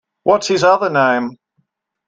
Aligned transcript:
What’s 0.23 0.47
his 0.47 0.63
other 0.63 0.89
name? 0.89 1.37